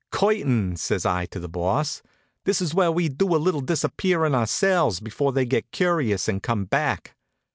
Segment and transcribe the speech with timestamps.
[0.11, 2.01] "Curtain!" says I to the Boss.
[2.45, 6.65] "This is where we do a little disappearing ourselves, before they get curious and come
[6.65, 7.15] back."